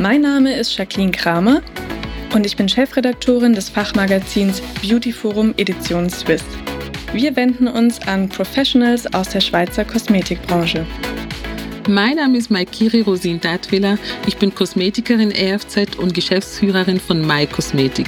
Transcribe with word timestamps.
Mein 0.00 0.20
Name 0.20 0.54
ist 0.54 0.78
Jacqueline 0.78 1.10
Kramer 1.10 1.60
und 2.32 2.46
ich 2.46 2.56
bin 2.56 2.68
Chefredaktorin 2.68 3.52
des 3.52 3.68
Fachmagazins 3.68 4.62
Beauty 4.80 5.10
Forum 5.10 5.54
Edition 5.56 6.08
Swiss. 6.08 6.44
Wir 7.12 7.34
wenden 7.34 7.66
uns 7.66 8.00
an 8.06 8.28
Professionals 8.28 9.12
aus 9.12 9.30
der 9.30 9.40
Schweizer 9.40 9.84
Kosmetikbranche. 9.84 10.86
Mein 11.88 12.14
Name 12.14 12.38
ist 12.38 12.48
Maikiri 12.48 13.00
Rosin 13.00 13.40
Datwiller. 13.40 13.98
Ich 14.28 14.36
bin 14.36 14.54
Kosmetikerin 14.54 15.32
EFZ 15.32 15.96
und 15.98 16.14
Geschäftsführerin 16.14 17.00
von 17.00 17.26
My 17.26 17.48
Kosmetik. 17.48 18.06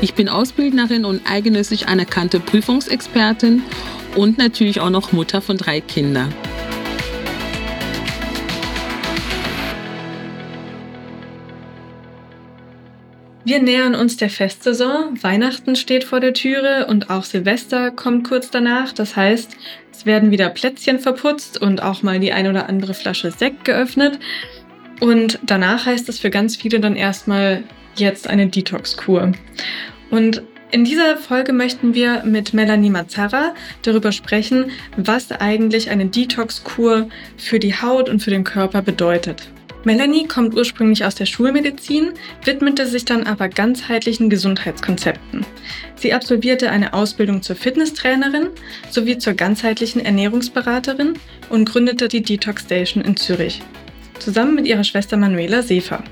Ich 0.00 0.14
bin 0.14 0.30
Ausbildnerin 0.30 1.04
und 1.04 1.20
eigenössig 1.30 1.88
anerkannte 1.88 2.40
Prüfungsexpertin 2.40 3.62
und 4.16 4.38
natürlich 4.38 4.80
auch 4.80 4.88
noch 4.88 5.12
Mutter 5.12 5.42
von 5.42 5.58
drei 5.58 5.82
Kindern. 5.82 6.32
Wir 13.48 13.62
nähern 13.62 13.94
uns 13.94 14.18
der 14.18 14.28
Festsaison. 14.28 15.22
Weihnachten 15.22 15.74
steht 15.74 16.04
vor 16.04 16.20
der 16.20 16.34
Türe 16.34 16.84
und 16.86 17.08
auch 17.08 17.24
Silvester 17.24 17.90
kommt 17.90 18.28
kurz 18.28 18.50
danach. 18.50 18.92
Das 18.92 19.16
heißt, 19.16 19.56
es 19.90 20.04
werden 20.04 20.30
wieder 20.30 20.50
Plätzchen 20.50 20.98
verputzt 20.98 21.58
und 21.58 21.82
auch 21.82 22.02
mal 22.02 22.20
die 22.20 22.30
ein 22.30 22.46
oder 22.46 22.68
andere 22.68 22.92
Flasche 22.92 23.30
Sekt 23.30 23.64
geöffnet. 23.64 24.18
Und 25.00 25.38
danach 25.44 25.86
heißt 25.86 26.10
es 26.10 26.18
für 26.18 26.28
ganz 26.28 26.56
viele 26.56 26.78
dann 26.78 26.94
erstmal 26.94 27.62
jetzt 27.96 28.28
eine 28.28 28.48
Detox-Kur. 28.48 29.32
Und 30.10 30.42
in 30.70 30.84
dieser 30.84 31.16
Folge 31.16 31.54
möchten 31.54 31.94
wir 31.94 32.24
mit 32.24 32.52
Melanie 32.52 32.90
Mazzara 32.90 33.54
darüber 33.80 34.12
sprechen, 34.12 34.72
was 34.98 35.32
eigentlich 35.32 35.88
eine 35.88 36.04
Detox-Kur 36.04 37.08
für 37.38 37.58
die 37.58 37.74
Haut 37.74 38.10
und 38.10 38.22
für 38.22 38.30
den 38.30 38.44
Körper 38.44 38.82
bedeutet. 38.82 39.48
Melanie 39.84 40.26
kommt 40.26 40.54
ursprünglich 40.54 41.04
aus 41.04 41.14
der 41.14 41.26
Schulmedizin, 41.26 42.10
widmete 42.44 42.86
sich 42.86 43.04
dann 43.04 43.24
aber 43.24 43.48
ganzheitlichen 43.48 44.28
Gesundheitskonzepten. 44.28 45.46
Sie 45.94 46.12
absolvierte 46.12 46.70
eine 46.70 46.94
Ausbildung 46.94 47.42
zur 47.42 47.56
Fitnesstrainerin 47.56 48.48
sowie 48.90 49.18
zur 49.18 49.34
ganzheitlichen 49.34 50.04
Ernährungsberaterin 50.04 51.14
und 51.48 51.64
gründete 51.64 52.08
die 52.08 52.22
Detox 52.22 52.62
Station 52.62 53.04
in 53.04 53.16
Zürich, 53.16 53.62
zusammen 54.18 54.54
mit 54.54 54.66
ihrer 54.66 54.84
Schwester 54.84 55.16
Manuela 55.16 55.62
Sefer. 55.62 56.02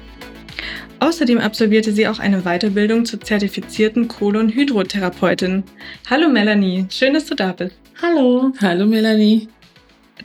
Außerdem 0.98 1.39
absolvierte 1.39 1.92
sie 1.92 2.08
auch 2.08 2.19
eine 2.19 2.42
Weiterbildung 2.42 3.05
zur 3.05 3.20
zertifizierten 3.20 4.08
Kolonhydrotherapeutin. 4.08 5.64
Hallo 6.08 6.28
Melanie, 6.28 6.86
schön, 6.89 7.14
dass 7.14 7.27
du 7.27 7.34
da 7.34 7.53
bist. 7.53 7.77
Hallo. 8.01 8.53
Hallo 8.61 8.86
Melanie. 8.86 9.48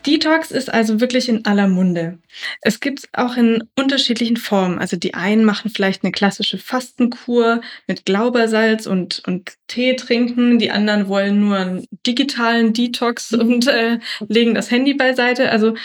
Detox 0.05 0.51
ist 0.51 0.73
also 0.73 0.99
wirklich 0.99 1.29
in 1.29 1.45
aller 1.45 1.67
Munde. 1.67 2.19
Es 2.61 2.79
gibt 2.79 2.99
es 2.99 3.09
auch 3.13 3.37
in 3.37 3.63
unterschiedlichen 3.77 4.37
Formen. 4.37 4.79
Also 4.79 4.97
die 4.97 5.13
einen 5.13 5.43
machen 5.43 5.69
vielleicht 5.69 6.03
eine 6.03 6.11
klassische 6.11 6.57
Fastenkur 6.57 7.61
mit 7.87 8.05
Glaubersalz 8.05 8.87
und, 8.87 9.21
und 9.27 9.53
Tee 9.67 9.95
trinken. 9.95 10.59
Die 10.59 10.71
anderen 10.71 11.07
wollen 11.07 11.39
nur 11.39 11.57
einen 11.57 11.87
digitalen 12.05 12.73
Detox 12.73 13.31
mhm. 13.31 13.39
und 13.39 13.67
äh, 13.67 13.99
legen 14.27 14.55
das 14.55 14.71
Handy 14.71 14.93
beiseite. 14.93 15.51
Also 15.51 15.75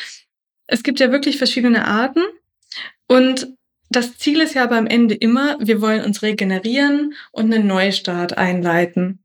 es 0.66 0.82
gibt 0.82 1.00
ja 1.00 1.10
wirklich 1.10 1.38
verschiedene 1.38 1.86
Arten. 1.86 2.22
Und 3.08 3.48
das 3.88 4.19
Ziel 4.19 4.41
ist 4.41 4.54
ja 4.54 4.64
aber 4.64 4.76
am 4.76 4.86
Ende 4.86 5.14
immer, 5.14 5.56
wir 5.60 5.81
wollen 5.81 6.04
uns 6.04 6.22
regenerieren 6.22 7.14
und 7.31 7.52
einen 7.52 7.66
Neustart 7.66 8.36
einleiten. 8.36 9.20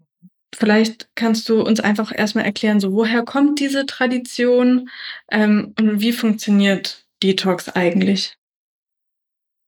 Vielleicht 0.54 1.10
kannst 1.16 1.48
du 1.48 1.62
uns 1.62 1.80
einfach 1.80 2.12
erstmal 2.16 2.46
erklären, 2.46 2.80
so 2.80 2.92
woher 2.94 3.24
kommt 3.24 3.60
diese 3.60 3.86
Tradition 3.86 4.90
ähm, 5.32 5.74
und 5.80 6.02
wie 6.02 6.12
funktioniert 6.12 7.06
Detox 7.24 7.70
eigentlich? 7.70 8.38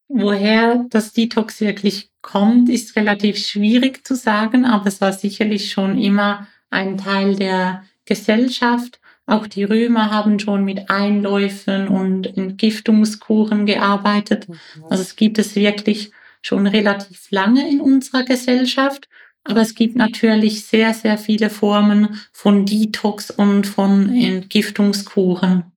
Woher 0.08 0.84
das 0.90 1.12
Detox 1.12 1.60
wirklich 1.60 2.10
kommt, 2.20 2.68
ist 2.68 2.96
relativ 2.96 3.38
schwierig 3.38 4.06
zu 4.06 4.14
sagen, 4.14 4.64
aber 4.66 4.86
es 4.86 5.00
war 5.00 5.12
sicherlich 5.12 5.70
schon 5.70 5.98
immer 5.98 6.46
ein 6.70 6.98
Teil 6.98 7.36
der 7.36 7.84
Gesellschaft. 8.04 9.00
Auch 9.26 9.46
die 9.46 9.64
Römer 9.64 10.10
haben 10.10 10.38
schon 10.38 10.64
mit 10.64 10.90
Einläufen 10.90 11.88
und 11.88 12.26
Entgiftungskuren 12.36 13.64
gearbeitet. 13.64 14.48
Mhm. 14.48 14.58
Also 14.90 15.02
es 15.02 15.16
gibt 15.16 15.38
es 15.38 15.56
wirklich 15.56 16.10
schon 16.42 16.66
relativ 16.66 17.30
lange 17.30 17.68
in 17.70 17.80
unserer 17.80 18.24
Gesellschaft. 18.24 19.08
Aber 19.44 19.60
es 19.60 19.74
gibt 19.74 19.94
natürlich 19.94 20.64
sehr, 20.64 20.94
sehr 20.94 21.18
viele 21.18 21.50
Formen 21.50 22.18
von 22.32 22.64
Detox 22.64 23.30
und 23.30 23.66
von 23.66 24.14
Entgiftungskuren. 24.14 25.70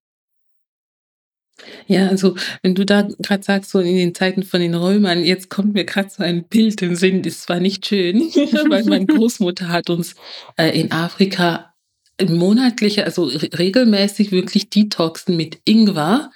Ja, 1.88 2.07
also 2.07 2.35
wenn 2.61 2.75
du 2.75 2.85
da 2.85 3.07
gerade 3.19 3.44
sagst, 3.44 3.72
so 3.72 3.79
in 3.79 3.95
den 3.95 4.16
Zeiten 4.16 4.44
von 4.44 4.61
den 4.61 4.75
Römern, 4.75 5.23
jetzt 5.23 5.50
kommt 5.50 5.73
mir 5.73 5.85
gerade 5.85 6.09
so 6.09 6.23
ein 6.23 6.44
Bild 6.44 6.81
im 6.81 6.95
Sinn, 6.95 7.23
das 7.23 7.50
war 7.50 7.59
nicht 7.59 7.85
schön, 7.85 8.19
weil 8.69 8.83
meine 8.83 9.06
Großmutter 9.06 9.69
hat 9.69 9.89
uns 9.89 10.16
äh, 10.57 10.79
in 10.79 10.91
Afrika 10.91 11.73
monatliche, 12.25 13.06
also 13.06 13.25
regelmäßig 13.25 14.31
wirklich 14.31 14.69
Detoxen 14.69 15.38
mit 15.38 15.59
Ingwer 15.66 16.31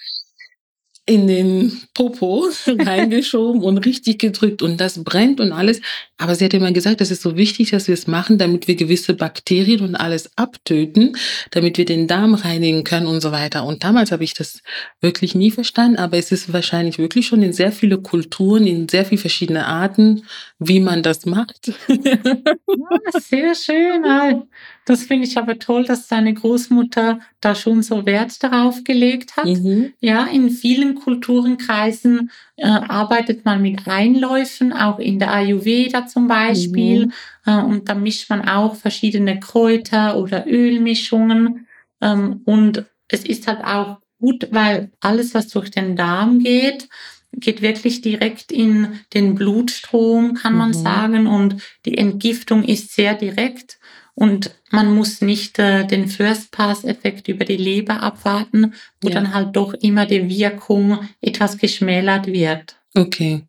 in 1.05 1.27
den 1.27 1.81
Popo 1.93 2.47
reingeschoben 2.67 3.63
und 3.63 3.79
richtig 3.79 4.19
gedrückt 4.19 4.61
und 4.61 4.79
das 4.79 5.03
brennt 5.03 5.39
und 5.39 5.51
alles. 5.51 5.81
Aber 6.17 6.35
sie 6.35 6.45
hat 6.45 6.53
immer 6.53 6.71
gesagt, 6.71 7.01
das 7.01 7.09
ist 7.09 7.23
so 7.23 7.35
wichtig, 7.35 7.71
dass 7.71 7.87
wir 7.87 7.95
es 7.95 8.05
machen, 8.05 8.37
damit 8.37 8.67
wir 8.67 8.75
gewisse 8.75 9.15
Bakterien 9.15 9.81
und 9.81 9.95
alles 9.95 10.37
abtöten, 10.37 11.17
damit 11.49 11.77
wir 11.77 11.85
den 11.85 12.07
Darm 12.07 12.35
reinigen 12.35 12.83
können 12.83 13.07
und 13.07 13.21
so 13.21 13.31
weiter. 13.31 13.65
Und 13.65 13.83
damals 13.83 14.11
habe 14.11 14.23
ich 14.23 14.35
das 14.35 14.61
wirklich 15.01 15.33
nie 15.33 15.49
verstanden, 15.49 15.97
aber 15.97 16.17
es 16.17 16.31
ist 16.31 16.53
wahrscheinlich 16.53 16.99
wirklich 16.99 17.25
schon 17.25 17.41
in 17.41 17.53
sehr 17.53 17.71
viele 17.71 17.97
Kulturen, 17.97 18.67
in 18.67 18.87
sehr 18.87 19.05
viele 19.05 19.21
verschiedene 19.21 19.65
Arten, 19.65 20.23
wie 20.63 20.79
man 20.79 21.01
das 21.01 21.25
macht. 21.25 21.73
Ja, 21.87 23.19
sehr 23.19 23.55
schön. 23.55 24.43
Das 24.85 25.03
finde 25.03 25.27
ich 25.27 25.37
aber 25.37 25.57
toll, 25.57 25.85
dass 25.85 26.07
deine 26.07 26.33
Großmutter 26.33 27.19
da 27.39 27.55
schon 27.55 27.81
so 27.81 28.05
Wert 28.05 28.43
darauf 28.43 28.83
gelegt 28.83 29.37
hat. 29.37 29.45
Mhm. 29.45 29.93
Ja, 29.99 30.25
in 30.25 30.51
vielen 30.51 30.95
Kulturenkreisen 30.95 32.29
äh, 32.57 32.67
arbeitet 32.67 33.43
man 33.43 33.61
mit 33.63 33.87
Einläufen, 33.87 34.71
auch 34.71 34.99
in 34.99 35.17
der 35.17 35.33
Ayurveda 35.33 36.05
zum 36.05 36.27
Beispiel. 36.27 37.07
Mhm. 37.07 37.13
Äh, 37.47 37.63
und 37.63 37.89
da 37.89 37.95
mischt 37.95 38.29
man 38.29 38.47
auch 38.47 38.75
verschiedene 38.75 39.39
Kräuter 39.39 40.17
oder 40.17 40.45
Ölmischungen. 40.45 41.67
Ähm, 42.01 42.41
und 42.45 42.85
es 43.07 43.25
ist 43.25 43.47
halt 43.47 43.63
auch 43.63 43.97
gut, 44.19 44.47
weil 44.51 44.91
alles, 44.99 45.33
was 45.33 45.47
durch 45.47 45.71
den 45.71 45.95
Darm 45.95 46.39
geht, 46.39 46.87
geht 47.33 47.61
wirklich 47.61 48.01
direkt 48.01 48.51
in 48.51 48.99
den 49.13 49.35
Blutstrom, 49.35 50.35
kann 50.35 50.53
man 50.53 50.69
mhm. 50.69 50.73
sagen. 50.73 51.27
Und 51.27 51.55
die 51.85 51.97
Entgiftung 51.97 52.63
ist 52.63 52.93
sehr 52.93 53.15
direkt. 53.15 53.79
Und 54.13 54.51
man 54.69 54.93
muss 54.93 55.21
nicht 55.21 55.57
äh, 55.57 55.85
den 55.85 56.07
First-Pass-Effekt 56.07 57.27
über 57.27 57.45
die 57.45 57.57
Leber 57.57 58.03
abwarten, 58.03 58.73
wo 59.01 59.09
ja. 59.09 59.15
dann 59.15 59.33
halt 59.33 59.55
doch 59.55 59.73
immer 59.73 60.05
die 60.05 60.29
Wirkung 60.29 60.99
etwas 61.21 61.57
geschmälert 61.57 62.27
wird. 62.27 62.75
Okay. 62.93 63.43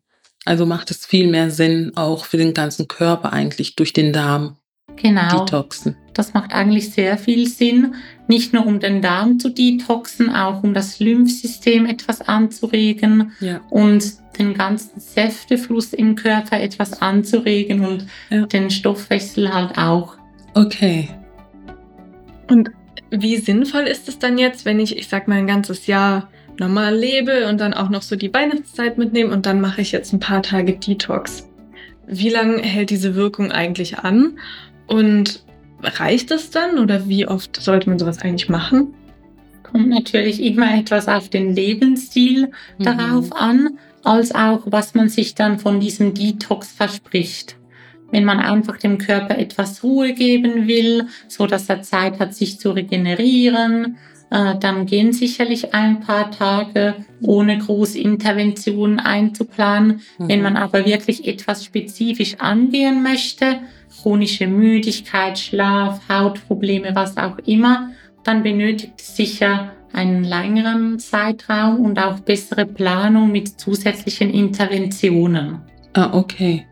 Also 0.45 0.65
macht 0.65 0.91
es 0.91 1.05
viel 1.05 1.27
mehr 1.27 1.51
Sinn, 1.51 1.91
auch 1.95 2.25
für 2.25 2.37
den 2.37 2.53
ganzen 2.53 2.87
Körper 2.87 3.31
eigentlich 3.31 3.75
durch 3.75 3.93
den 3.93 4.13
Darm. 4.13 4.57
Genau. 4.95 5.45
Detoxen. 5.45 5.95
Das 6.13 6.33
macht 6.33 6.53
eigentlich 6.53 6.91
sehr 6.91 7.17
viel 7.17 7.47
Sinn, 7.47 7.95
nicht 8.27 8.53
nur 8.53 8.65
um 8.65 8.79
den 8.79 9.01
Darm 9.01 9.39
zu 9.39 9.49
detoxen, 9.49 10.29
auch 10.29 10.63
um 10.63 10.73
das 10.73 10.99
Lymphsystem 10.99 11.85
etwas 11.85 12.21
anzuregen 12.21 13.31
ja. 13.39 13.61
und 13.69 14.13
den 14.37 14.53
ganzen 14.53 14.99
Säftefluss 14.99 15.93
im 15.93 16.15
Körper 16.15 16.59
etwas 16.59 17.01
anzuregen 17.01 17.85
und 17.85 18.05
ja. 18.29 18.45
den 18.45 18.69
Stoffwechsel 18.69 19.53
halt 19.53 19.77
auch. 19.77 20.17
Okay. 20.53 21.09
Und 22.49 22.71
wie 23.09 23.37
sinnvoll 23.37 23.83
ist 23.83 24.07
es 24.07 24.19
dann 24.19 24.37
jetzt, 24.37 24.65
wenn 24.65 24.79
ich, 24.79 24.97
ich 24.97 25.07
sag 25.07 25.27
mal, 25.27 25.37
ein 25.37 25.47
ganzes 25.47 25.87
Jahr 25.87 26.29
normal 26.59 26.95
lebe 26.95 27.47
und 27.47 27.59
dann 27.59 27.73
auch 27.73 27.89
noch 27.89 28.01
so 28.01 28.15
die 28.15 28.33
Weihnachtszeit 28.33 28.97
mitnehme 28.97 29.31
und 29.31 29.45
dann 29.45 29.61
mache 29.61 29.81
ich 29.81 29.91
jetzt 29.91 30.13
ein 30.13 30.19
paar 30.19 30.43
Tage 30.43 30.73
Detox? 30.73 31.49
Wie 32.05 32.29
lange 32.29 32.61
hält 32.61 32.89
diese 32.89 33.15
Wirkung 33.15 33.51
eigentlich 33.51 33.99
an? 33.99 34.37
Und 34.87 35.43
reicht 35.81 36.31
es 36.31 36.49
dann 36.49 36.79
oder 36.79 37.07
wie 37.07 37.27
oft 37.27 37.61
sollte 37.61 37.89
man 37.89 37.99
sowas 37.99 38.19
eigentlich 38.19 38.49
machen? 38.49 38.93
kommt 39.73 39.89
natürlich 39.89 40.41
immer 40.41 40.77
etwas 40.77 41.07
auf 41.07 41.29
den 41.29 41.55
Lebensstil 41.55 42.51
mhm. 42.77 42.83
darauf 42.83 43.33
an, 43.33 43.79
als 44.03 44.33
auch 44.33 44.61
was 44.65 44.93
man 44.93 45.09
sich 45.09 45.33
dann 45.33 45.59
von 45.59 45.79
diesem 45.79 46.13
Detox 46.13 46.71
verspricht. 46.71 47.57
Wenn 48.11 48.25
man 48.25 48.39
einfach 48.39 48.77
dem 48.77 48.99
Körper 48.99 49.39
etwas 49.39 49.83
Ruhe 49.83 50.13
geben 50.13 50.67
will, 50.67 51.07
so 51.27 51.47
dass 51.47 51.67
er 51.67 51.81
Zeit 51.81 52.19
hat, 52.19 52.35
sich 52.35 52.59
zu 52.59 52.71
regenerieren, 52.71 53.97
äh, 54.33 54.57
dann 54.59 54.87
gehen 54.87 55.13
sicherlich 55.13 55.75
ein 55.75 55.99
paar 55.99 56.31
Tage 56.31 56.95
ohne 57.21 57.59
große 57.59 57.99
Interventionen 57.99 58.99
einzuplanen. 58.99 60.01
Mhm. 60.17 60.27
Wenn 60.27 60.41
man 60.41 60.57
aber 60.57 60.85
wirklich 60.87 61.27
etwas 61.27 61.63
spezifisch 61.63 62.37
angehen 62.39 63.03
möchte, 63.03 63.59
chronische 64.01 64.47
Müdigkeit, 64.47 65.37
Schlaf, 65.37 66.01
Hautprobleme, 66.09 66.95
was 66.95 67.15
auch 67.15 67.37
immer, 67.45 67.91
dann 68.23 68.41
benötigt 68.41 68.93
es 68.97 69.15
sicher 69.15 69.71
einen 69.93 70.23
längeren 70.23 70.97
Zeitraum 70.97 71.85
und 71.85 71.99
auch 71.99 72.19
bessere 72.21 72.65
Planung 72.65 73.31
mit 73.31 73.59
zusätzlichen 73.59 74.31
Interventionen. 74.31 75.59
Ah, 75.93 76.09
okay. 76.11 76.65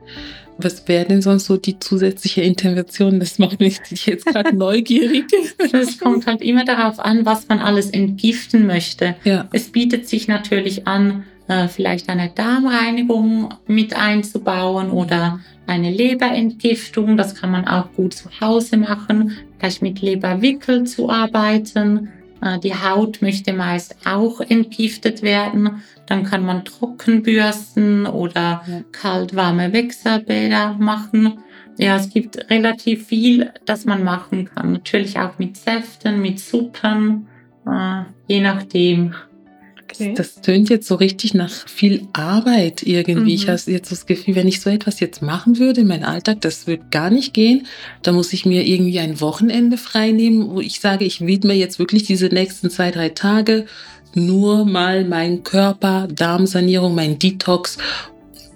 Was 0.63 0.87
wäre 0.87 1.05
denn 1.05 1.21
sonst 1.21 1.45
so 1.45 1.57
die 1.57 1.79
zusätzliche 1.79 2.41
Intervention? 2.41 3.19
Das 3.19 3.39
macht 3.39 3.59
mich 3.59 3.79
jetzt 4.05 4.25
gerade 4.25 4.55
neugierig. 4.55 5.25
Es 5.71 5.99
kommt 5.99 6.27
halt 6.27 6.41
immer 6.41 6.65
darauf 6.65 6.99
an, 6.99 7.25
was 7.25 7.47
man 7.47 7.59
alles 7.59 7.89
entgiften 7.89 8.67
möchte. 8.67 9.15
Ja. 9.23 9.47
Es 9.51 9.71
bietet 9.71 10.07
sich 10.07 10.27
natürlich 10.27 10.87
an, 10.87 11.23
äh, 11.47 11.67
vielleicht 11.67 12.09
eine 12.09 12.29
Darmreinigung 12.29 13.53
mit 13.67 13.95
einzubauen 13.95 14.91
oder 14.91 15.39
eine 15.67 15.91
Leberentgiftung. 15.91 17.17
Das 17.17 17.35
kann 17.35 17.51
man 17.51 17.67
auch 17.67 17.91
gut 17.93 18.13
zu 18.13 18.29
Hause 18.39 18.77
machen, 18.77 19.37
vielleicht 19.57 19.81
mit 19.81 20.01
Leberwickel 20.01 20.85
zu 20.85 21.09
arbeiten. 21.09 22.09
Äh, 22.41 22.59
die 22.59 22.73
Haut 22.73 23.21
möchte 23.21 23.53
meist 23.53 23.95
auch 24.05 24.41
entgiftet 24.41 25.21
werden. 25.21 25.81
Dann 26.07 26.23
kann 26.23 26.45
man 26.45 26.65
Trockenbürsten 26.65 28.05
oder 28.05 28.63
ja. 28.67 28.81
kalt-warme 28.91 29.73
Wechselbäder 29.73 30.73
machen. 30.79 31.39
Ja, 31.77 31.95
es 31.95 32.09
gibt 32.09 32.49
relativ 32.49 33.07
viel, 33.07 33.51
das 33.65 33.85
man 33.85 34.03
machen 34.03 34.49
kann. 34.53 34.73
Natürlich 34.73 35.17
auch 35.19 35.39
mit 35.39 35.57
Säften, 35.57 36.21
mit 36.21 36.39
Suppen, 36.39 37.27
äh, 37.65 38.03
je 38.27 38.41
nachdem. 38.41 39.15
Okay. 40.01 40.13
Das, 40.15 40.41
tönt 40.41 40.69
jetzt 40.69 40.87
so 40.87 40.95
richtig 40.95 41.33
nach 41.33 41.51
viel 41.67 42.07
Arbeit 42.13 42.83
irgendwie. 42.83 43.21
Mhm. 43.21 43.27
Ich 43.27 43.47
habe 43.47 43.59
jetzt 43.67 43.91
das 43.91 44.05
Gefühl, 44.05 44.35
wenn 44.35 44.47
ich 44.47 44.61
so 44.61 44.69
etwas 44.69 44.99
jetzt 44.99 45.21
machen 45.21 45.59
würde 45.59 45.81
in 45.81 45.87
meinem 45.87 46.05
Alltag, 46.05 46.41
das 46.41 46.67
würde 46.67 46.83
gar 46.91 47.09
nicht 47.09 47.33
gehen. 47.33 47.67
Da 48.01 48.11
muss 48.11 48.33
ich 48.33 48.45
mir 48.45 48.65
irgendwie 48.65 48.99
ein 48.99 49.21
Wochenende 49.21 49.77
frei 49.77 50.11
nehmen, 50.11 50.49
wo 50.49 50.59
ich 50.59 50.79
sage, 50.79 51.05
ich 51.05 51.25
widme 51.25 51.53
jetzt 51.53 51.79
wirklich 51.79 52.03
diese 52.03 52.27
nächsten 52.27 52.69
zwei, 52.69 52.91
drei 52.91 53.09
Tage 53.09 53.65
nur 54.13 54.65
mal 54.65 55.05
mein 55.05 55.43
Körper, 55.43 56.07
Darmsanierung, 56.13 56.95
mein 56.95 57.17
Detox 57.17 57.77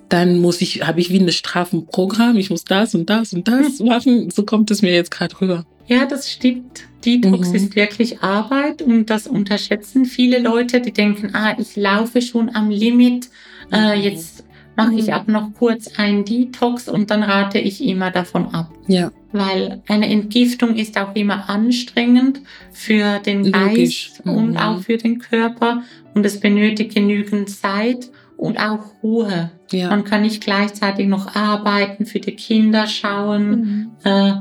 dann 0.09 0.37
muss 0.37 0.61
ich, 0.61 0.85
habe 0.85 0.99
ich 0.99 1.09
wie 1.09 1.19
ein 1.19 1.31
Strafenprogramm, 1.31 2.37
ich 2.37 2.49
muss 2.49 2.63
das 2.63 2.93
und 2.95 3.09
das 3.09 3.33
und 3.33 3.47
das 3.47 3.79
machen. 3.83 4.29
So 4.29 4.43
kommt 4.43 4.71
es 4.71 4.81
mir 4.81 4.93
jetzt 4.93 5.11
gerade 5.11 5.39
rüber. 5.41 5.65
Ja, 5.87 6.05
das 6.05 6.31
stimmt. 6.31 6.83
Detox 7.05 7.49
mhm. 7.49 7.55
ist 7.55 7.75
wirklich 7.75 8.23
Arbeit 8.23 8.81
und 8.81 9.09
das 9.09 9.27
unterschätzen 9.27 10.05
viele 10.05 10.39
Leute, 10.39 10.81
die 10.81 10.91
denken, 10.91 11.35
ah, 11.35 11.55
ich 11.57 11.75
laufe 11.75 12.21
schon 12.21 12.55
am 12.55 12.69
Limit, 12.71 13.29
äh, 13.71 13.95
mhm. 13.95 14.01
jetzt 14.01 14.43
mache 14.75 14.95
ich 14.95 15.07
mhm. 15.07 15.13
ab 15.13 15.27
noch 15.27 15.53
kurz 15.53 15.87
einen 15.97 16.25
Detox 16.25 16.89
und 16.89 17.11
dann 17.11 17.23
rate 17.23 17.59
ich 17.59 17.83
immer 17.83 18.11
davon 18.11 18.47
ab. 18.53 18.71
Ja. 18.87 19.11
Weil 19.31 19.81
eine 19.87 20.09
Entgiftung 20.09 20.75
ist 20.75 20.97
auch 20.97 21.15
immer 21.15 21.49
anstrengend 21.49 22.41
für 22.71 23.19
den 23.19 23.51
Geist 23.51 24.25
mhm. 24.25 24.33
und 24.33 24.57
auch 24.57 24.81
für 24.81 24.97
den 24.97 25.19
Körper 25.19 25.83
und 26.13 26.25
es 26.25 26.39
benötigt 26.39 26.95
genügend 26.95 27.49
Zeit 27.49 28.09
und 28.37 28.57
auch 28.57 29.03
Ruhe. 29.03 29.51
Ja. 29.71 29.89
Man 29.89 30.03
kann 30.03 30.23
nicht 30.23 30.43
gleichzeitig 30.43 31.07
noch 31.07 31.35
arbeiten, 31.35 32.05
für 32.05 32.19
die 32.19 32.35
Kinder 32.35 32.87
schauen, 32.87 33.49
mhm. 33.49 33.91
äh, 34.03 34.33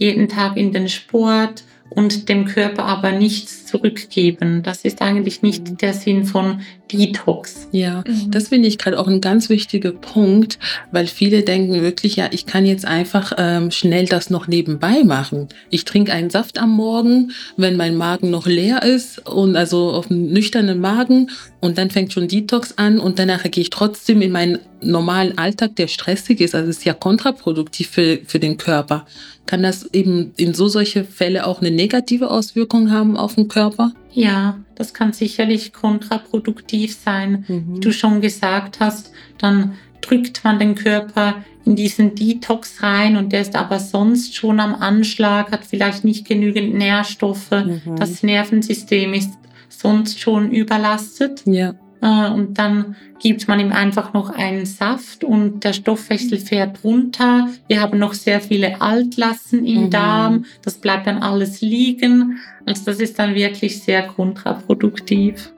jeden 0.00 0.28
Tag 0.28 0.56
in 0.56 0.72
den 0.72 0.88
Sport 0.88 1.62
und 1.90 2.28
dem 2.28 2.46
Körper 2.46 2.84
aber 2.84 3.12
nichts 3.12 3.66
zurückgeben. 3.66 4.62
Das 4.62 4.84
ist 4.84 5.02
eigentlich 5.02 5.42
nicht 5.42 5.82
der 5.82 5.92
Sinn 5.92 6.24
von 6.24 6.62
Detox. 6.92 7.68
Ja, 7.72 8.02
mhm. 8.06 8.30
das 8.30 8.48
finde 8.48 8.68
ich 8.68 8.78
gerade 8.78 8.98
auch 8.98 9.06
ein 9.06 9.20
ganz 9.20 9.48
wichtiger 9.48 9.92
Punkt, 9.92 10.58
weil 10.92 11.06
viele 11.06 11.42
denken 11.42 11.82
wirklich, 11.82 12.16
ja, 12.16 12.28
ich 12.30 12.46
kann 12.46 12.66
jetzt 12.66 12.84
einfach 12.84 13.32
ähm, 13.38 13.70
schnell 13.70 14.06
das 14.06 14.30
noch 14.30 14.46
nebenbei 14.46 15.04
machen. 15.04 15.48
Ich 15.70 15.84
trinke 15.84 16.12
einen 16.12 16.30
Saft 16.30 16.58
am 16.58 16.70
Morgen, 16.70 17.32
wenn 17.56 17.76
mein 17.76 17.96
Magen 17.96 18.30
noch 18.30 18.46
leer 18.46 18.82
ist 18.82 19.26
und 19.28 19.56
also 19.56 19.90
auf 19.90 20.10
einem 20.10 20.26
nüchternen 20.32 20.80
Magen 20.80 21.30
und 21.60 21.78
dann 21.78 21.90
fängt 21.90 22.12
schon 22.12 22.28
Detox 22.28 22.74
an 22.76 22.98
und 22.98 23.18
danach 23.18 23.42
gehe 23.42 23.62
ich 23.62 23.70
trotzdem 23.70 24.22
in 24.22 24.32
meinen 24.32 24.58
normalen 24.82 25.36
Alltag, 25.38 25.76
der 25.76 25.88
stressig 25.88 26.40
ist. 26.40 26.54
Also 26.54 26.70
es 26.70 26.78
ist 26.78 26.84
ja 26.84 26.94
kontraproduktiv 26.94 27.88
für, 27.90 28.18
für 28.24 28.38
den 28.38 28.56
Körper. 28.56 29.06
Kann 29.46 29.62
das 29.62 29.88
eben 29.92 30.32
in 30.36 30.54
so 30.54 30.68
solche 30.68 31.04
Fälle 31.04 31.46
auch 31.46 31.60
eine 31.60 31.70
negative 31.70 32.30
Auswirkung 32.30 32.90
haben 32.90 33.16
auf 33.16 33.34
den 33.34 33.48
Körper? 33.48 33.92
Ja, 34.12 34.58
das 34.74 34.94
kann 34.94 35.12
sicherlich 35.12 35.72
kontraproduktiv 35.72 36.96
sein. 36.96 37.44
Mhm. 37.46 37.76
Wie 37.76 37.80
du 37.80 37.92
schon 37.92 38.20
gesagt 38.20 38.80
hast, 38.80 39.12
dann 39.38 39.74
drückt 40.00 40.42
man 40.44 40.58
den 40.58 40.74
Körper 40.74 41.36
in 41.64 41.76
diesen 41.76 42.14
Detox 42.14 42.82
rein 42.82 43.16
und 43.16 43.32
der 43.32 43.42
ist 43.42 43.54
aber 43.54 43.78
sonst 43.78 44.34
schon 44.34 44.60
am 44.60 44.74
Anschlag, 44.74 45.52
hat 45.52 45.64
vielleicht 45.64 46.04
nicht 46.04 46.26
genügend 46.26 46.74
Nährstoffe. 46.74 47.50
Mhm. 47.50 47.96
Das 47.96 48.22
Nervensystem 48.22 49.12
ist 49.14 49.30
sonst 49.68 50.20
schon 50.20 50.50
überlastet. 50.50 51.42
Ja. 51.46 51.74
Äh, 52.02 52.30
und 52.30 52.58
dann 52.58 52.96
gibt 53.20 53.46
man 53.48 53.60
ihm 53.60 53.72
einfach 53.72 54.12
noch 54.12 54.30
einen 54.30 54.66
Saft 54.66 55.24
und 55.24 55.64
der 55.64 55.72
Stoffwechsel 55.72 56.38
fährt 56.38 56.82
runter. 56.84 57.48
Wir 57.68 57.80
haben 57.80 57.98
noch 57.98 58.14
sehr 58.14 58.40
viele 58.40 58.80
Altlassen 58.80 59.64
im 59.66 59.84
mhm. 59.84 59.90
Darm. 59.90 60.44
Das 60.62 60.74
bleibt 60.78 61.06
dann 61.06 61.18
alles 61.18 61.60
liegen. 61.60 62.38
Also 62.66 62.84
das 62.86 63.00
ist 63.00 63.18
dann 63.18 63.34
wirklich 63.34 63.82
sehr 63.82 64.02
kontraproduktiv. 64.02 65.52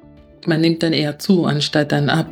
Man 0.46 0.60
nimmt 0.60 0.82
dann 0.82 0.92
eher 0.92 1.18
zu, 1.18 1.44
anstatt 1.44 1.92
dann 1.92 2.08
ab. 2.08 2.28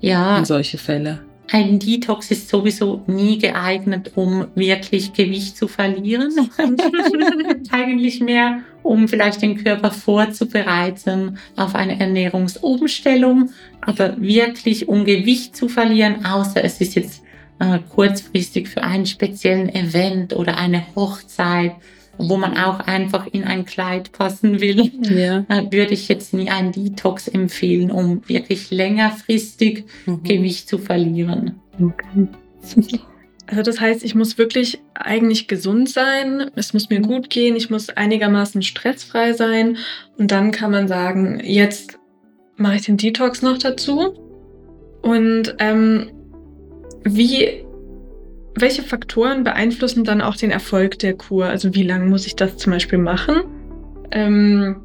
Ja. 0.00 0.38
In 0.38 0.44
solche 0.44 0.78
Fälle. 0.78 1.20
Ein 1.50 1.78
Detox 1.78 2.30
ist 2.30 2.48
sowieso 2.50 3.02
nie 3.06 3.38
geeignet, 3.38 4.12
um 4.16 4.48
wirklich 4.54 5.14
Gewicht 5.14 5.56
zu 5.56 5.66
verlieren. 5.66 6.50
Eigentlich 7.70 8.20
mehr, 8.20 8.60
um 8.82 9.08
vielleicht 9.08 9.40
den 9.40 9.62
Körper 9.62 9.90
vorzubereiten 9.90 11.38
auf 11.56 11.74
eine 11.74 11.98
Ernährungsumstellung, 11.98 13.50
aber 13.80 14.20
wirklich 14.20 14.88
um 14.88 15.06
Gewicht 15.06 15.56
zu 15.56 15.70
verlieren, 15.70 16.26
außer 16.26 16.62
es 16.62 16.82
ist 16.82 16.94
jetzt 16.96 17.22
äh, 17.60 17.78
kurzfristig 17.94 18.68
für 18.68 18.82
einen 18.82 19.06
speziellen 19.06 19.74
Event 19.74 20.36
oder 20.36 20.58
eine 20.58 20.84
Hochzeit 20.94 21.72
wo 22.18 22.36
man 22.36 22.56
auch 22.56 22.80
einfach 22.80 23.26
in 23.26 23.44
ein 23.44 23.64
Kleid 23.64 24.12
passen 24.12 24.60
will, 24.60 24.90
ja. 25.02 25.44
äh, 25.48 25.70
würde 25.70 25.94
ich 25.94 26.08
jetzt 26.08 26.34
nie 26.34 26.50
einen 26.50 26.72
Detox 26.72 27.28
empfehlen, 27.28 27.90
um 27.90 28.28
wirklich 28.28 28.70
längerfristig 28.70 29.84
mhm. 30.06 30.22
Gewicht 30.22 30.68
zu 30.68 30.78
verlieren. 30.78 31.60
Okay. 31.80 32.28
Also 33.50 33.62
das 33.62 33.80
heißt, 33.80 34.04
ich 34.04 34.14
muss 34.14 34.36
wirklich 34.36 34.78
eigentlich 34.92 35.48
gesund 35.48 35.88
sein, 35.88 36.50
es 36.54 36.74
muss 36.74 36.90
mir 36.90 37.00
gut 37.00 37.30
gehen, 37.30 37.56
ich 37.56 37.70
muss 37.70 37.88
einigermaßen 37.88 38.60
stressfrei 38.60 39.32
sein 39.32 39.78
und 40.18 40.30
dann 40.30 40.50
kann 40.50 40.70
man 40.70 40.86
sagen, 40.86 41.40
jetzt 41.42 41.98
mache 42.56 42.76
ich 42.76 42.82
den 42.82 42.98
Detox 42.98 43.40
noch 43.40 43.56
dazu. 43.56 44.12
Und 45.00 45.54
ähm, 45.60 46.10
wie 47.04 47.64
welche 48.54 48.82
Faktoren 48.82 49.44
beeinflussen 49.44 50.04
dann 50.04 50.20
auch 50.20 50.36
den 50.36 50.50
Erfolg 50.50 50.98
der 50.98 51.14
Kur? 51.14 51.46
Also 51.46 51.74
wie 51.74 51.82
lange 51.82 52.06
muss 52.06 52.26
ich 52.26 52.36
das 52.36 52.56
zum 52.56 52.72
Beispiel 52.72 52.98
machen? 52.98 53.42
Ähm, 54.10 54.76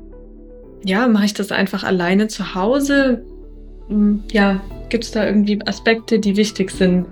ja, 0.83 1.07
mache 1.07 1.25
ich 1.25 1.33
das 1.33 1.51
einfach 1.51 1.83
alleine 1.83 2.27
zu 2.27 2.55
Hause? 2.55 3.25
Hm, 3.87 4.23
ja, 4.31 4.61
gibt 4.89 5.05
es 5.05 5.11
da 5.11 5.25
irgendwie 5.25 5.59
Aspekte, 5.65 6.19
die 6.19 6.35
wichtig 6.35 6.71
sind? 6.71 7.05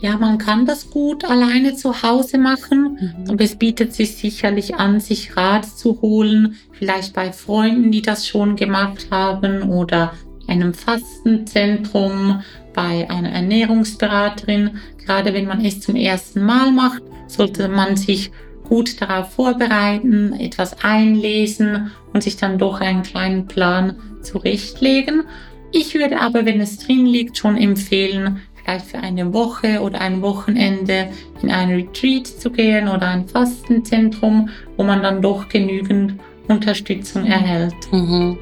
Ja, 0.00 0.16
man 0.16 0.38
kann 0.38 0.64
das 0.64 0.90
gut 0.90 1.24
alleine 1.24 1.74
zu 1.74 2.02
Hause 2.02 2.38
machen, 2.38 2.98
mhm. 2.98 3.30
aber 3.30 3.44
es 3.44 3.56
bietet 3.56 3.92
sich 3.92 4.16
sicherlich 4.16 4.76
an, 4.76 4.98
sich 4.98 5.36
Rat 5.36 5.66
zu 5.66 6.00
holen, 6.00 6.56
vielleicht 6.72 7.12
bei 7.12 7.32
Freunden, 7.32 7.92
die 7.92 8.00
das 8.00 8.26
schon 8.26 8.56
gemacht 8.56 9.08
haben 9.10 9.70
oder 9.70 10.14
einem 10.50 10.74
Fastenzentrum, 10.74 12.42
bei 12.74 13.08
einer 13.10 13.30
Ernährungsberaterin. 13.30 14.78
Gerade 15.04 15.34
wenn 15.34 15.46
man 15.46 15.64
es 15.64 15.80
zum 15.80 15.96
ersten 15.96 16.42
Mal 16.44 16.72
macht, 16.72 17.02
sollte 17.26 17.68
man 17.68 17.96
sich 17.96 18.30
gut 18.68 19.00
darauf 19.00 19.32
vorbereiten, 19.32 20.32
etwas 20.32 20.84
einlesen 20.84 21.90
und 22.12 22.22
sich 22.22 22.36
dann 22.36 22.58
doch 22.58 22.80
einen 22.80 23.02
kleinen 23.02 23.46
Plan 23.46 23.96
zurechtlegen. 24.22 25.24
Ich 25.72 25.94
würde 25.94 26.20
aber, 26.20 26.44
wenn 26.46 26.60
es 26.60 26.78
drin 26.78 27.06
liegt, 27.06 27.36
schon 27.36 27.56
empfehlen, 27.56 28.40
vielleicht 28.54 28.86
für 28.86 28.98
eine 28.98 29.32
Woche 29.32 29.80
oder 29.80 30.00
ein 30.00 30.22
Wochenende 30.22 31.08
in 31.42 31.50
ein 31.50 31.70
Retreat 31.70 32.26
zu 32.26 32.50
gehen 32.50 32.88
oder 32.88 33.08
ein 33.08 33.26
Fastenzentrum, 33.26 34.48
wo 34.76 34.84
man 34.84 35.02
dann 35.02 35.22
doch 35.22 35.48
genügend 35.48 36.14
Unterstützung 36.48 37.26
erhält. 37.26 37.74
Mhm. 37.92 38.38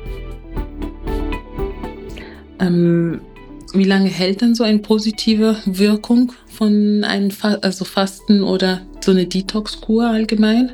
Ähm, 2.61 3.21
wie 3.73 3.85
lange 3.85 4.09
hält 4.09 4.43
dann 4.43 4.55
so 4.55 4.65
eine 4.65 4.79
positive 4.79 5.57
Wirkung 5.67 6.33
von 6.47 7.05
einem 7.05 7.31
Fa 7.31 7.59
also 7.63 7.85
Fasten 7.85 8.43
oder 8.43 8.81
so 9.01 9.13
eine 9.13 9.27
Detox-Kur 9.27 10.07
allgemein? 10.07 10.73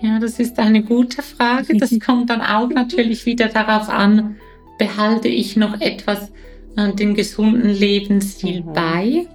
Ja, 0.00 0.18
das 0.18 0.38
ist 0.38 0.58
eine 0.58 0.82
gute 0.82 1.22
Frage. 1.22 1.76
Das 1.76 1.98
kommt 2.04 2.30
dann 2.30 2.40
auch 2.40 2.68
natürlich 2.68 3.26
wieder 3.26 3.48
darauf 3.48 3.88
an, 3.88 4.36
behalte 4.78 5.28
ich 5.28 5.56
noch 5.56 5.80
etwas 5.80 6.30
an 6.76 6.96
den 6.96 7.14
gesunden 7.14 7.70
Lebensstil 7.70 8.62
mhm. 8.62 8.72
bei 8.72 9.26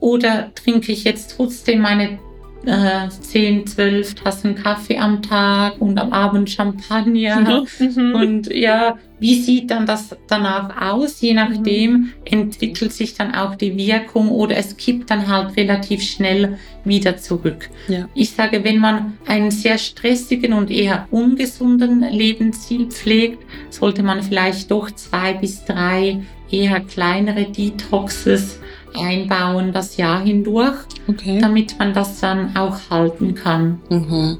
oder 0.00 0.52
trinke 0.54 0.92
ich 0.92 1.04
jetzt 1.04 1.36
trotzdem 1.36 1.80
meine 1.80 2.18
äh, 2.66 3.08
10, 3.08 3.66
12 3.66 4.14
Tassen 4.14 4.54
Kaffee 4.54 4.98
am 4.98 5.22
Tag 5.22 5.80
und 5.80 5.98
am 5.98 6.12
Abend 6.12 6.50
Champagner. 6.50 7.64
Mhm. 7.78 8.14
Und 8.14 8.54
ja, 8.54 8.98
wie 9.18 9.40
sieht 9.40 9.70
dann 9.70 9.86
das 9.86 10.16
danach 10.28 10.80
aus? 10.80 11.20
Je 11.20 11.34
nachdem 11.34 11.92
mhm. 11.92 12.12
entwickelt 12.24 12.92
sich 12.92 13.14
dann 13.14 13.34
auch 13.34 13.54
die 13.54 13.76
Wirkung 13.76 14.30
oder 14.30 14.56
es 14.56 14.76
kippt 14.76 15.10
dann 15.10 15.28
halt 15.28 15.56
relativ 15.56 16.02
schnell 16.02 16.58
wieder 16.84 17.16
zurück. 17.16 17.70
Ja. 17.88 18.08
Ich 18.14 18.30
sage, 18.30 18.64
wenn 18.64 18.78
man 18.78 19.18
einen 19.26 19.50
sehr 19.50 19.78
stressigen 19.78 20.52
und 20.52 20.70
eher 20.70 21.06
ungesunden 21.10 22.00
Lebensstil 22.00 22.86
pflegt, 22.86 23.38
sollte 23.70 24.02
man 24.02 24.22
vielleicht 24.22 24.70
doch 24.70 24.90
zwei 24.90 25.34
bis 25.34 25.64
drei 25.64 26.22
eher 26.50 26.80
kleinere 26.80 27.44
Detoxes 27.44 28.58
einbauen 28.94 29.72
das 29.72 29.96
Jahr 29.96 30.20
hindurch, 30.20 30.76
okay. 31.08 31.38
damit 31.40 31.78
man 31.78 31.94
das 31.94 32.20
dann 32.20 32.56
auch 32.56 32.90
halten 32.90 33.34
kann. 33.34 33.80
Mhm. 33.90 34.38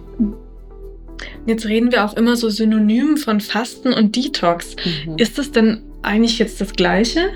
Jetzt 1.46 1.66
reden 1.66 1.92
wir 1.92 2.04
auch 2.04 2.14
immer 2.14 2.36
so 2.36 2.48
synonym 2.48 3.16
von 3.16 3.40
Fasten 3.40 3.92
und 3.92 4.16
Detox. 4.16 4.76
Mhm. 5.06 5.16
Ist 5.16 5.38
das 5.38 5.50
denn 5.52 5.82
eigentlich 6.02 6.38
jetzt 6.38 6.60
das 6.60 6.72
Gleiche? 6.72 7.30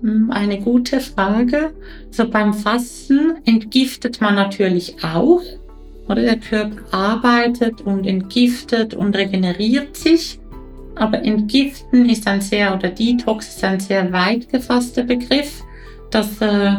Hm, 0.00 0.30
eine 0.30 0.60
gute 0.60 1.00
Frage. 1.00 1.72
So 2.10 2.28
beim 2.28 2.54
Fasten 2.54 3.36
entgiftet 3.44 4.20
man 4.20 4.34
natürlich 4.34 4.96
auch. 5.02 5.42
Oder 6.08 6.22
der 6.22 6.38
Körper 6.38 6.76
arbeitet 6.90 7.82
und 7.82 8.06
entgiftet 8.06 8.94
und 8.94 9.14
regeneriert 9.14 9.96
sich. 9.96 10.40
Aber 10.98 11.24
Entgiften 11.24 12.08
ist 12.08 12.26
ein 12.26 12.40
sehr, 12.40 12.74
oder 12.74 12.88
Detox 12.90 13.48
ist 13.48 13.64
ein 13.64 13.80
sehr 13.80 14.12
weit 14.12 14.48
gefasster 14.48 15.04
Begriff. 15.04 15.62
Das 16.10 16.40
äh, 16.40 16.72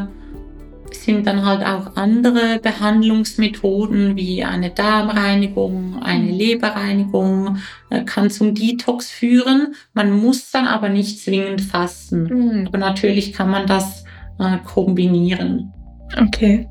sind 0.92 1.26
dann 1.26 1.46
halt 1.46 1.66
auch 1.66 1.96
andere 1.96 2.60
Behandlungsmethoden 2.60 4.16
wie 4.16 4.44
eine 4.44 4.72
Darmreinigung, 4.72 6.02
eine 6.02 6.32
Leberreinigung, 6.32 7.58
äh, 7.90 8.04
kann 8.04 8.30
zum 8.30 8.54
Detox 8.54 9.10
führen. 9.10 9.76
Man 9.94 10.12
muss 10.12 10.52
dann 10.52 10.68
aber 10.68 10.90
nicht 10.90 11.20
zwingend 11.20 11.62
fasten. 11.62 12.24
Mhm. 12.24 12.68
Aber 12.68 12.78
natürlich 12.78 13.34
kann 13.34 13.50
man 13.50 13.68
das 13.68 14.04
äh, 14.40 14.58
kombinieren. 14.66 15.74
Okay. 16.20 16.68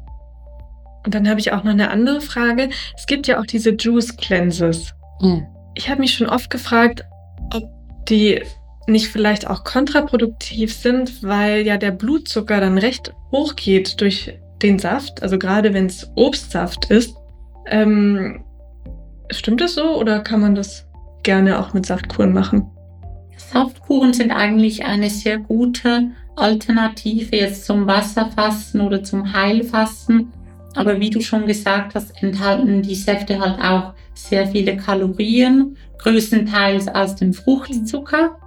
Und 1.04 1.14
dann 1.14 1.28
habe 1.28 1.40
ich 1.40 1.52
auch 1.52 1.64
noch 1.64 1.72
eine 1.72 1.90
andere 1.90 2.20
Frage. 2.20 2.68
Es 2.96 3.06
gibt 3.06 3.26
ja 3.28 3.40
auch 3.40 3.46
diese 3.46 3.70
Juice 3.70 4.16
Cleanses. 4.16 4.94
Mhm. 5.22 5.46
Ich 5.74 5.88
habe 5.88 6.00
mich 6.00 6.14
schon 6.14 6.26
oft 6.26 6.50
gefragt, 6.50 7.04
die 8.08 8.42
nicht 8.86 9.08
vielleicht 9.08 9.46
auch 9.46 9.64
kontraproduktiv 9.64 10.74
sind, 10.74 11.22
weil 11.22 11.66
ja 11.66 11.76
der 11.76 11.90
Blutzucker 11.90 12.60
dann 12.60 12.78
recht 12.78 13.12
hoch 13.30 13.54
geht 13.54 14.00
durch 14.00 14.38
den 14.62 14.78
Saft, 14.78 15.22
also 15.22 15.38
gerade 15.38 15.74
wenn 15.74 15.86
es 15.86 16.10
Obstsaft 16.16 16.90
ist. 16.90 17.14
Ähm, 17.66 18.44
stimmt 19.30 19.60
das 19.60 19.74
so 19.74 19.98
oder 19.98 20.20
kann 20.20 20.40
man 20.40 20.54
das 20.54 20.86
gerne 21.22 21.60
auch 21.60 21.74
mit 21.74 21.86
Saftkuren 21.86 22.32
machen? 22.32 22.66
Saftkuren 23.36 24.12
sind 24.12 24.30
eigentlich 24.30 24.84
eine 24.84 25.10
sehr 25.10 25.38
gute 25.38 26.10
Alternative 26.36 27.36
jetzt 27.36 27.66
zum 27.66 27.86
Wasserfasten 27.86 28.80
oder 28.80 29.02
zum 29.02 29.32
Heilfasten. 29.32 30.32
Aber 30.78 31.00
wie 31.00 31.10
du 31.10 31.20
schon 31.20 31.46
gesagt 31.46 31.96
hast, 31.96 32.22
enthalten 32.22 32.82
die 32.82 32.94
Säfte 32.94 33.40
halt 33.40 33.60
auch 33.60 33.94
sehr 34.14 34.46
viele 34.46 34.76
Kalorien, 34.76 35.76
größtenteils 35.98 36.86
aus 36.86 37.16
dem 37.16 37.32
Fruchtzucker. 37.34 38.38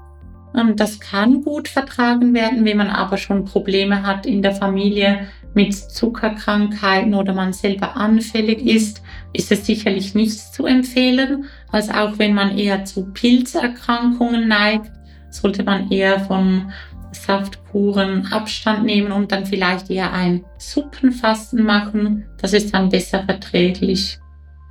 Ähm, 0.55 0.77
das 0.77 1.01
kann 1.01 1.43
gut 1.43 1.67
vertragen 1.67 2.33
werden, 2.33 2.63
wenn 2.63 2.77
man 2.77 2.89
aber 2.89 3.17
schon 3.17 3.43
Probleme 3.43 4.03
hat 4.03 4.25
in 4.25 4.41
der 4.41 4.53
Familie 4.53 5.27
mit 5.53 5.75
Zuckerkrankheiten 5.75 7.13
oder 7.13 7.33
man 7.33 7.51
selber 7.51 7.97
anfällig 7.97 8.65
ist, 8.65 9.03
ist 9.33 9.51
es 9.51 9.65
sicherlich 9.65 10.15
nicht 10.15 10.39
zu 10.53 10.65
empfehlen. 10.65 11.43
Also 11.69 11.91
auch 11.91 12.17
wenn 12.17 12.33
man 12.33 12.57
eher 12.57 12.85
zu 12.85 13.11
Pilzerkrankungen 13.11 14.47
neigt, 14.47 14.89
sollte 15.31 15.63
man 15.63 15.91
eher 15.91 16.21
von 16.21 16.71
Saftkuren 17.11 18.27
Abstand 18.27 18.85
nehmen 18.85 19.11
und 19.11 19.31
dann 19.31 19.45
vielleicht 19.45 19.89
eher 19.89 20.13
ein 20.13 20.45
Suppenfasten 20.57 21.63
machen. 21.63 22.25
Das 22.39 22.53
ist 22.53 22.73
dann 22.73 22.89
besser 22.89 23.23
verträglich. 23.23 24.17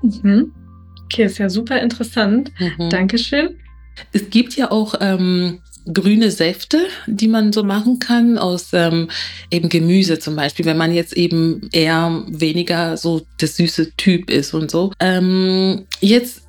Mhm. 0.02 0.52
Okay, 1.04 1.25
ist 1.25 1.38
ja 1.38 1.49
super 1.49 1.80
interessant. 1.80 2.52
Mhm. 2.59 2.90
Dankeschön. 2.90 3.56
Es 4.12 4.30
gibt 4.30 4.56
ja 4.56 4.70
auch 4.70 4.94
ähm, 5.00 5.59
grüne 5.92 6.30
Säfte, 6.30 6.78
die 7.06 7.28
man 7.28 7.52
so 7.52 7.64
machen 7.64 7.99
kann 7.99 8.38
aus 8.38 8.68
ähm, 8.73 9.09
eben 9.50 9.68
Gemüse 9.68 10.18
zum 10.18 10.37
Beispiel, 10.37 10.64
wenn 10.64 10.76
man 10.76 10.92
jetzt 10.92 11.16
eben 11.16 11.68
eher 11.73 12.25
weniger 12.28 12.97
so 12.97 13.23
der 13.40 13.49
süße 13.49 13.97
Typ 13.97 14.30
ist 14.30 14.54
und 14.54 14.70
so. 14.70 14.92
Ähm, 15.00 15.87
jetzt 16.00 16.42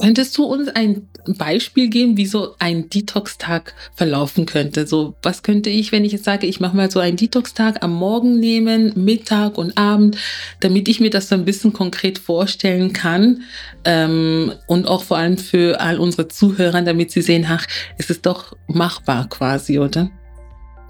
Könntest 0.00 0.36
du 0.36 0.44
uns 0.44 0.68
ein 0.68 1.08
Beispiel 1.38 1.88
geben, 1.88 2.16
wie 2.16 2.26
so 2.26 2.54
ein 2.58 2.88
Detox-Tag 2.88 3.74
verlaufen 3.94 4.46
könnte? 4.46 4.86
So, 4.86 5.14
was 5.22 5.42
könnte 5.42 5.70
ich, 5.70 5.92
wenn 5.92 6.04
ich 6.04 6.12
jetzt 6.12 6.24
sage, 6.24 6.46
ich 6.46 6.60
mache 6.60 6.76
mal 6.76 6.90
so 6.90 6.98
einen 6.98 7.16
Detox-Tag 7.16 7.82
am 7.82 7.94
Morgen 7.94 8.40
nehmen, 8.40 8.92
Mittag 8.96 9.58
und 9.58 9.78
Abend, 9.78 10.16
damit 10.60 10.88
ich 10.88 11.00
mir 11.00 11.10
das 11.10 11.28
so 11.28 11.34
ein 11.34 11.44
bisschen 11.44 11.72
konkret 11.72 12.18
vorstellen 12.18 12.92
kann 12.92 13.42
ähm, 13.84 14.52
und 14.66 14.88
auch 14.88 15.04
vor 15.04 15.18
allem 15.18 15.38
für 15.38 15.80
all 15.80 16.00
unsere 16.00 16.28
Zuhörer, 16.28 16.82
damit 16.82 17.12
sie 17.12 17.22
sehen, 17.22 17.46
ach, 17.48 17.66
es 17.98 18.10
ist 18.10 18.26
doch 18.26 18.56
machbar 18.66 19.28
quasi, 19.28 19.78
oder? 19.78 20.10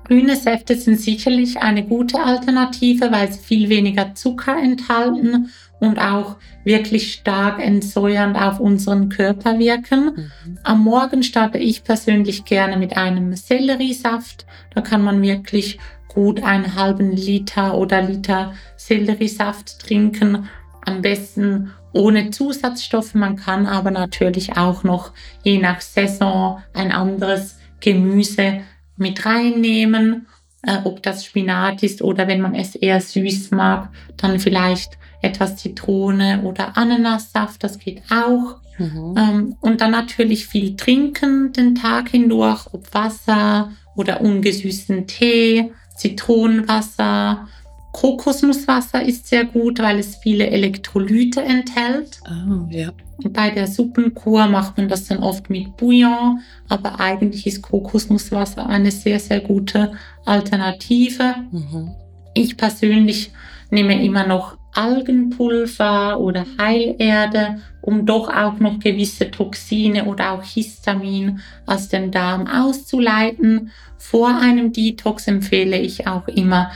Grüne 0.05 0.37
Säfte 0.37 0.77
sind 0.77 1.01
sicherlich 1.01 1.59
eine 1.59 1.85
gute 1.85 2.19
Alternative, 2.21 3.13
weil 3.13 3.31
sie 3.31 3.39
viel 3.39 3.69
weniger 3.69 4.15
Zucker 4.15 4.57
enthalten 4.57 5.51
und 5.83 5.99
auch 5.99 6.37
wirklich 6.63 7.13
stark 7.13 7.59
entsäuernd 7.59 8.41
auf 8.41 8.61
unseren 8.61 9.09
Körper 9.09 9.59
wirken. 9.59 10.31
Mhm. 10.45 10.59
Am 10.63 10.85
Morgen 10.85 11.25
starte 11.25 11.59
ich 11.59 11.83
persönlich 11.83 12.45
gerne 12.45 12.77
mit 12.77 12.97
einem 12.97 13.35
Selleriesaft. 13.35 14.47
Da 14.77 14.81
kann 14.81 15.03
man 15.03 15.21
wirklich 15.23 15.81
gut 16.07 16.45
einen 16.45 16.77
halben 16.77 17.11
Liter 17.11 17.77
oder 17.77 18.01
Liter 18.01 18.53
Selleriesaft 18.77 19.81
trinken. 19.81 20.49
Am 20.87 21.03
besten 21.03 21.73
ohne 21.93 22.31
Zusatzstoffe. 22.31 23.15
Man 23.15 23.35
kann 23.35 23.67
aber 23.67 23.91
natürlich 23.91 24.57
auch 24.57 24.85
noch 24.85 25.11
je 25.43 25.59
nach 25.59 25.81
Saison 25.81 26.63
ein 26.75 26.93
anderes 26.93 27.59
Gemüse 27.81 28.61
mit 28.97 29.27
reinnehmen. 29.27 30.29
Äh, 30.65 30.79
ob 30.85 31.03
das 31.03 31.25
Spinat 31.25 31.83
ist 31.83 32.03
oder 32.03 32.29
wenn 32.29 32.41
man 32.41 32.55
es 32.55 32.77
eher 32.77 33.01
süß 33.01 33.51
mag, 33.51 33.89
dann 34.17 34.39
vielleicht 34.39 34.97
etwas 35.21 35.57
Zitrone 35.57 36.43
oder 36.43 36.77
Ananassaft, 36.77 37.65
das 37.65 37.79
geht 37.79 38.03
auch. 38.11 38.57
Mhm. 38.79 39.15
Ähm, 39.17 39.57
und 39.61 39.81
dann 39.81 39.91
natürlich 39.91 40.47
viel 40.47 40.77
trinken 40.77 41.53
den 41.53 41.75
Tag 41.75 42.11
hindurch, 42.11 42.67
ob 42.73 42.93
Wasser 42.95 43.73
oder 43.97 44.21
ungesüßten 44.21 45.07
Tee, 45.07 45.73
Zitronenwasser. 45.97 47.49
Kokosnusswasser 47.93 49.03
ist 49.03 49.29
sehr 49.29 49.45
gut, 49.45 49.79
weil 49.79 49.99
es 49.99 50.17
viele 50.17 50.49
Elektrolyte 50.49 51.43
enthält. 51.43 52.21
Oh, 52.27 52.67
ja. 52.71 52.91
Bei 53.29 53.51
der 53.51 53.67
Suppenkur 53.67 54.47
macht 54.47 54.79
man 54.79 54.89
das 54.89 55.07
dann 55.07 55.19
oft 55.19 55.51
mit 55.51 55.77
Bouillon, 55.77 56.41
aber 56.69 56.99
eigentlich 56.99 57.47
ist 57.47 57.63
Kokosnusswasser 57.63 58.67
eine 58.67 58.91
sehr, 58.91 59.21
sehr 59.21 59.41
gute 59.41 59.93
Alternative. 60.25 61.35
Mhm. 61.51 61.91
Ich 62.35 62.57
persönlich 62.57 63.31
nehme 63.71 64.03
immer 64.03 64.27
noch 64.27 64.57
Algenpulver 64.75 66.19
oder 66.19 66.47
Heilerde, 66.59 67.61
um 67.83 68.07
doch 68.07 68.29
auch 68.29 68.59
noch 68.59 68.79
gewisse 68.79 69.31
Toxine 69.31 70.07
oder 70.07 70.33
auch 70.33 70.43
Histamin 70.43 71.41
aus 71.67 71.89
dem 71.89 72.11
Darm 72.11 72.47
auszuleiten. 72.47 73.71
Vor 73.99 74.35
einem 74.35 74.73
Detox 74.73 75.29
empfehle 75.29 75.79
ich 75.79 76.07
auch 76.07 76.27
immer 76.27 76.71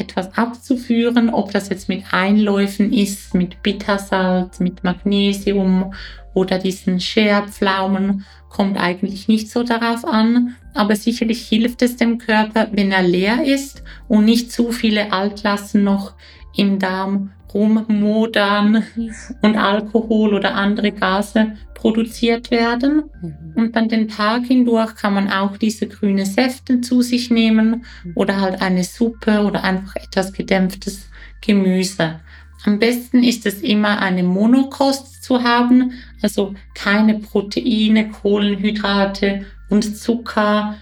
etwas 0.00 0.36
abzuführen, 0.36 1.30
ob 1.30 1.52
das 1.52 1.68
jetzt 1.68 1.88
mit 1.88 2.04
Einläufen 2.12 2.92
ist, 2.92 3.34
mit 3.34 3.62
Bittersalz, 3.62 4.60
mit 4.60 4.84
Magnesium 4.84 5.94
oder 6.34 6.58
diesen 6.58 7.00
Scherpflaumen, 7.00 8.24
kommt 8.48 8.78
eigentlich 8.78 9.28
nicht 9.28 9.50
so 9.50 9.62
darauf 9.62 10.04
an. 10.04 10.56
Aber 10.74 10.96
sicherlich 10.96 11.46
hilft 11.48 11.82
es 11.82 11.96
dem 11.96 12.18
Körper, 12.18 12.68
wenn 12.72 12.92
er 12.92 13.02
leer 13.02 13.44
ist 13.44 13.82
und 14.06 14.24
nicht 14.24 14.52
zu 14.52 14.70
viele 14.70 15.12
Altlasten 15.12 15.82
noch 15.82 16.14
im 16.58 16.78
Darm 16.78 17.30
rummodern 17.54 18.84
und 19.42 19.56
Alkohol 19.56 20.34
oder 20.34 20.54
andere 20.54 20.92
Gase 20.92 21.52
produziert 21.74 22.50
werden. 22.50 23.04
Mhm. 23.22 23.52
Und 23.54 23.76
dann 23.76 23.88
den 23.88 24.08
Tag 24.08 24.44
hindurch 24.46 24.96
kann 24.96 25.14
man 25.14 25.30
auch 25.30 25.56
diese 25.56 25.86
grüne 25.86 26.26
Säfte 26.26 26.80
zu 26.80 27.00
sich 27.00 27.30
nehmen 27.30 27.84
oder 28.14 28.40
halt 28.40 28.60
eine 28.60 28.84
Suppe 28.84 29.44
oder 29.44 29.64
einfach 29.64 29.96
etwas 29.96 30.32
gedämpftes 30.32 31.08
Gemüse. 31.40 32.20
Am 32.64 32.80
besten 32.80 33.22
ist 33.22 33.46
es 33.46 33.62
immer 33.62 34.00
eine 34.02 34.24
Monokost 34.24 35.22
zu 35.22 35.44
haben, 35.44 35.92
also 36.20 36.54
keine 36.74 37.20
Proteine, 37.20 38.10
Kohlenhydrate 38.10 39.46
und 39.70 39.96
Zucker 39.96 40.74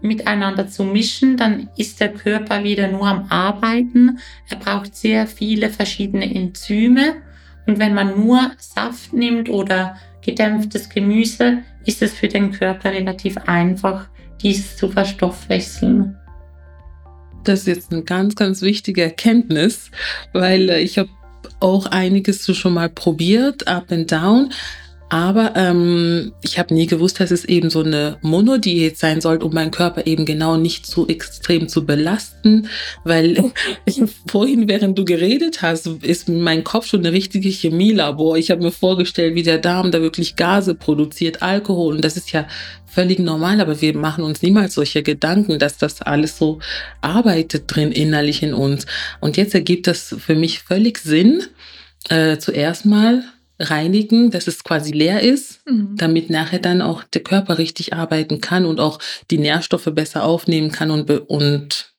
miteinander 0.00 0.68
zu 0.68 0.84
mischen, 0.84 1.36
dann 1.36 1.68
ist 1.76 2.00
der 2.00 2.12
Körper 2.12 2.64
wieder 2.64 2.88
nur 2.88 3.06
am 3.06 3.26
Arbeiten. 3.30 4.18
Er 4.48 4.56
braucht 4.56 4.94
sehr 4.94 5.26
viele 5.26 5.70
verschiedene 5.70 6.34
Enzyme. 6.34 7.16
Und 7.66 7.78
wenn 7.78 7.94
man 7.94 8.18
nur 8.18 8.52
Saft 8.58 9.12
nimmt 9.12 9.48
oder 9.48 9.96
gedämpftes 10.24 10.88
Gemüse, 10.88 11.58
ist 11.84 12.02
es 12.02 12.12
für 12.12 12.28
den 12.28 12.52
Körper 12.52 12.92
relativ 12.92 13.36
einfach, 13.46 14.08
dies 14.42 14.76
zu 14.76 14.88
verstoffwechseln. 14.88 16.16
Das 17.44 17.60
ist 17.60 17.66
jetzt 17.66 17.92
eine 17.92 18.02
ganz, 18.02 18.34
ganz 18.34 18.62
wichtige 18.62 19.02
Erkenntnis, 19.02 19.90
weil 20.32 20.68
äh, 20.68 20.80
ich 20.80 20.98
habe 20.98 21.08
auch 21.60 21.86
einiges 21.86 22.44
schon 22.56 22.74
mal 22.74 22.88
probiert, 22.88 23.66
up 23.66 23.90
and 23.90 24.10
down. 24.10 24.52
Aber 25.10 25.54
ähm, 25.56 26.32
ich 26.42 26.58
habe 26.58 26.74
nie 26.74 26.86
gewusst, 26.86 27.18
dass 27.18 27.30
es 27.30 27.46
eben 27.46 27.70
so 27.70 27.82
eine 27.82 28.18
Monodiät 28.20 28.98
sein 28.98 29.22
sollte, 29.22 29.46
um 29.46 29.54
meinen 29.54 29.70
Körper 29.70 30.06
eben 30.06 30.26
genau 30.26 30.56
nicht 30.58 30.86
so 30.86 31.06
extrem 31.08 31.68
zu 31.68 31.86
belasten. 31.86 32.68
Weil 33.04 33.52
vorhin, 34.26 34.68
während 34.68 34.98
du 34.98 35.06
geredet 35.06 35.62
hast, 35.62 35.86
ist 35.86 36.28
mein 36.28 36.62
Kopf 36.62 36.86
schon 36.86 37.00
eine 37.00 37.12
richtige 37.12 37.48
Chemielabor. 37.48 38.36
Ich 38.36 38.50
habe 38.50 38.62
mir 38.62 38.70
vorgestellt, 38.70 39.34
wie 39.34 39.42
der 39.42 39.58
Darm 39.58 39.90
da 39.90 40.02
wirklich 40.02 40.36
Gase 40.36 40.74
produziert, 40.74 41.42
Alkohol. 41.42 41.94
Und 41.94 42.04
das 42.04 42.18
ist 42.18 42.32
ja 42.32 42.46
völlig 42.86 43.18
normal, 43.18 43.60
aber 43.60 43.80
wir 43.80 43.96
machen 43.96 44.24
uns 44.24 44.42
niemals 44.42 44.74
solche 44.74 45.02
Gedanken, 45.02 45.58
dass 45.58 45.78
das 45.78 46.02
alles 46.02 46.36
so 46.36 46.58
arbeitet 47.00 47.64
drin 47.66 47.92
innerlich 47.92 48.42
in 48.42 48.52
uns. 48.52 48.86
Und 49.20 49.38
jetzt 49.38 49.54
ergibt 49.54 49.86
das 49.86 50.14
für 50.18 50.34
mich 50.34 50.60
völlig 50.60 50.98
Sinn. 50.98 51.44
Äh, 52.10 52.38
zuerst 52.38 52.84
mal 52.86 53.22
reinigen, 53.58 54.30
dass 54.30 54.46
es 54.46 54.62
quasi 54.62 54.92
leer 54.92 55.20
ist, 55.20 55.66
mhm. 55.68 55.96
damit 55.96 56.30
nachher 56.30 56.60
dann 56.60 56.80
auch 56.80 57.04
der 57.04 57.22
Körper 57.22 57.58
richtig 57.58 57.92
arbeiten 57.92 58.40
kann 58.40 58.64
und 58.64 58.80
auch 58.80 58.98
die 59.30 59.38
Nährstoffe 59.38 59.90
besser 59.92 60.24
aufnehmen 60.24 60.70
kann 60.70 60.90
und, 60.90 61.06
be 61.06 61.20
und 61.20 61.94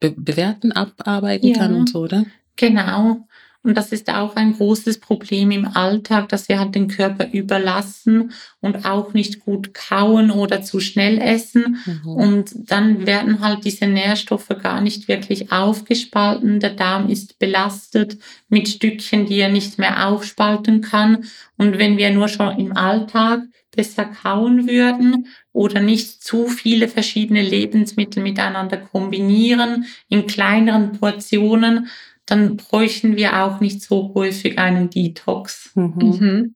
be 0.00 0.12
bewerten, 0.12 0.72
abarbeiten 0.72 1.48
ja. 1.48 1.58
kann 1.58 1.74
und 1.74 1.88
so, 1.88 2.00
oder? 2.00 2.24
Genau. 2.56 3.26
Und 3.64 3.76
das 3.76 3.92
ist 3.92 4.08
auch 4.10 4.34
ein 4.34 4.54
großes 4.54 4.98
Problem 4.98 5.52
im 5.52 5.66
Alltag, 5.66 6.28
dass 6.28 6.48
wir 6.48 6.58
halt 6.58 6.74
den 6.74 6.88
Körper 6.88 7.28
überlassen 7.32 8.32
und 8.60 8.84
auch 8.84 9.14
nicht 9.14 9.40
gut 9.40 9.72
kauen 9.72 10.32
oder 10.32 10.62
zu 10.62 10.80
schnell 10.80 11.18
essen. 11.18 11.78
Mhm. 11.86 12.10
Und 12.10 12.52
dann 12.54 13.06
werden 13.06 13.40
halt 13.40 13.64
diese 13.64 13.86
Nährstoffe 13.86 14.48
gar 14.60 14.80
nicht 14.80 15.06
wirklich 15.06 15.52
aufgespalten. 15.52 16.58
Der 16.58 16.70
Darm 16.70 17.08
ist 17.08 17.38
belastet 17.38 18.18
mit 18.48 18.68
Stückchen, 18.68 19.26
die 19.26 19.38
er 19.38 19.48
nicht 19.50 19.78
mehr 19.78 20.08
aufspalten 20.08 20.80
kann. 20.80 21.24
Und 21.56 21.78
wenn 21.78 21.96
wir 21.96 22.10
nur 22.10 22.26
schon 22.26 22.58
im 22.58 22.76
Alltag 22.76 23.42
besser 23.74 24.04
kauen 24.04 24.68
würden 24.68 25.28
oder 25.52 25.80
nicht 25.80 26.22
zu 26.22 26.48
viele 26.48 26.88
verschiedene 26.88 27.42
Lebensmittel 27.42 28.22
miteinander 28.22 28.76
kombinieren 28.76 29.86
in 30.08 30.26
kleineren 30.26 30.92
Portionen, 30.92 31.88
dann 32.26 32.56
bräuchten 32.56 33.16
wir 33.16 33.42
auch 33.44 33.60
nicht 33.60 33.82
so 33.82 34.12
häufig 34.14 34.58
einen 34.58 34.90
Detox. 34.90 35.72
Mhm. 35.74 35.94
Mhm. 35.98 36.54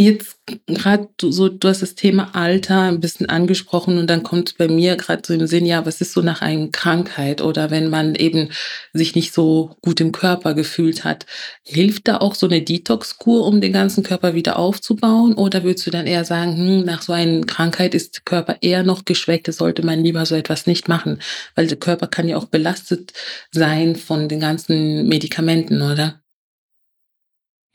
Jetzt 0.00 0.38
gerade 0.68 1.08
so, 1.20 1.48
du 1.48 1.66
hast 1.66 1.82
das 1.82 1.96
Thema 1.96 2.32
Alter 2.36 2.82
ein 2.82 3.00
bisschen 3.00 3.28
angesprochen 3.28 3.98
und 3.98 4.06
dann 4.06 4.22
kommt 4.22 4.56
bei 4.56 4.68
mir 4.68 4.94
gerade 4.94 5.22
so 5.26 5.34
im 5.34 5.48
Sinn, 5.48 5.66
ja, 5.66 5.84
was 5.86 6.00
ist 6.00 6.12
so 6.12 6.22
nach 6.22 6.40
einer 6.40 6.68
Krankheit 6.68 7.42
oder 7.42 7.72
wenn 7.72 7.90
man 7.90 8.14
eben 8.14 8.50
sich 8.92 9.16
nicht 9.16 9.34
so 9.34 9.76
gut 9.82 10.00
im 10.00 10.12
Körper 10.12 10.54
gefühlt 10.54 11.02
hat. 11.02 11.26
Hilft 11.64 12.06
da 12.06 12.18
auch 12.18 12.36
so 12.36 12.46
eine 12.46 12.62
Detox-Kur, 12.62 13.44
um 13.44 13.60
den 13.60 13.72
ganzen 13.72 14.04
Körper 14.04 14.34
wieder 14.34 14.56
aufzubauen? 14.56 15.34
Oder 15.34 15.64
würdest 15.64 15.84
du 15.88 15.90
dann 15.90 16.06
eher 16.06 16.24
sagen, 16.24 16.56
hm, 16.56 16.84
nach 16.84 17.02
so 17.02 17.12
einer 17.12 17.44
Krankheit 17.44 17.92
ist 17.92 18.14
der 18.18 18.22
Körper 18.24 18.58
eher 18.60 18.84
noch 18.84 19.04
geschwächt, 19.04 19.52
sollte 19.52 19.84
man 19.84 20.04
lieber 20.04 20.24
so 20.26 20.36
etwas 20.36 20.68
nicht 20.68 20.86
machen? 20.86 21.18
Weil 21.56 21.66
der 21.66 21.76
Körper 21.76 22.06
kann 22.06 22.28
ja 22.28 22.36
auch 22.36 22.46
belastet 22.46 23.14
sein 23.50 23.96
von 23.96 24.28
den 24.28 24.38
ganzen 24.38 25.08
Medikamenten, 25.08 25.82
oder? 25.82 26.20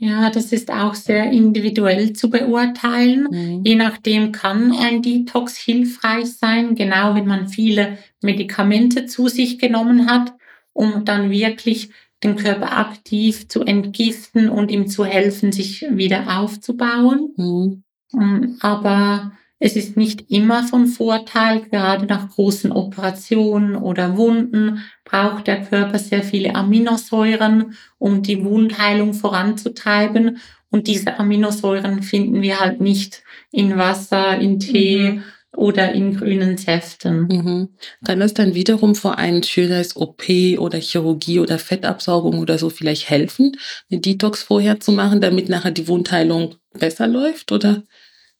Ja, 0.04 0.30
das 0.30 0.52
ist 0.52 0.70
auch 0.70 0.96
sehr 0.96 1.32
individuell 1.32 2.12
zu 2.12 2.30
beurteilen. 2.30 3.28
Mhm. 3.32 3.62
Je 3.64 3.76
nachdem 3.76 4.34
kann 4.34 4.74
ein 4.74 5.02
Detox 5.02 5.56
hilfreich 5.56 6.34
sein, 6.34 6.76
genau 6.76 7.16
wenn 7.16 7.26
man 7.26 7.48
viele 7.48 7.98
Medikamente 8.22 9.06
zu 9.06 9.30
sich 9.30 9.60
genommen 9.60 10.10
hat, 10.10 10.34
um 10.74 11.06
dann 11.06 11.32
wirklich 11.32 11.92
den 12.22 12.36
Körper 12.36 12.78
aktiv 12.78 13.48
zu 13.48 13.62
entgiften 13.62 14.50
und 14.50 14.72
ihm 14.72 14.88
zu 14.88 15.06
helfen, 15.06 15.54
sich 15.54 15.86
wieder 15.90 16.38
aufzubauen. 16.38 17.34
Mhm. 17.38 17.84
Ähm, 18.14 18.58
aber 18.60 19.32
es 19.60 19.78
ist 19.78 19.96
nicht 19.96 20.30
immer 20.30 20.68
von 20.68 20.88
Vorteil, 20.88 21.62
gerade 21.62 22.06
nach 22.06 22.30
großen 22.30 22.72
Operationen 22.72 23.76
oder 23.76 24.18
Wunden 24.18 24.84
braucht 25.06 25.48
der 25.48 25.64
Körper 25.64 26.00
sehr 26.00 26.24
viele 26.24 26.56
Aminosäuren, 26.56 27.76
um 27.98 28.24
die 28.24 28.44
Wundheilung 28.44 29.14
voranzutreiben. 29.14 30.40
Und 30.70 30.88
diese 30.88 31.18
Aminosäuren 31.18 32.04
finden 32.04 32.42
wir 32.42 32.60
halt 32.60 32.82
nicht 32.82 33.24
in 33.52 33.78
Wasser, 33.78 34.38
in 34.38 34.60
Tee 34.60 35.12
mhm. 35.12 35.24
oder 35.56 35.94
in 35.94 36.18
grünen 36.18 36.58
Säften. 36.58 37.28
Mhm. 37.28 37.70
Kann 38.04 38.20
das 38.20 38.34
dann 38.34 38.56
wiederum 38.56 38.96
vor 38.96 39.18
einem 39.18 39.44
schönes 39.44 39.96
OP 39.96 40.24
oder 40.58 40.80
Chirurgie 40.80 41.40
oder 41.40 41.60
Fettabsaugung 41.60 42.40
oder 42.40 42.58
so 42.58 42.70
vielleicht 42.70 43.10
helfen, 43.10 43.56
eine 43.90 44.02
Detox 44.02 44.44
vorher 44.44 44.80
zu 44.80 44.92
machen, 44.92 45.22
damit 45.22 45.48
nachher 45.48 45.72
die 45.72 45.88
Wundheilung 45.88 46.56
besser 46.74 47.08
läuft? 47.08 47.52
Oder? 47.52 47.84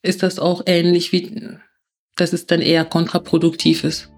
Ist 0.04 0.22
das 0.22 0.38
auch 0.38 0.62
ähnlich 0.66 1.12
wie, 1.12 1.58
dass 2.16 2.34
es 2.34 2.46
dann 2.46 2.62
eher 2.62 2.86
kontraproduktiv 2.86 3.84
ist? 3.84 4.10